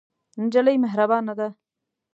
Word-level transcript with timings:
نجلۍ 0.41 0.75
مهربانه 0.83 1.33
ده. 1.39 1.47